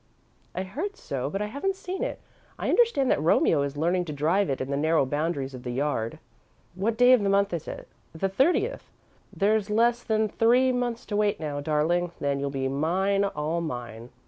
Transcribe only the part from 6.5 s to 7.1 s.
"What